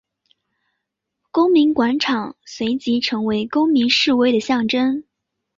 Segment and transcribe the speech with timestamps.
[1.29, 5.03] 公民广场随即成为公民示威的象征。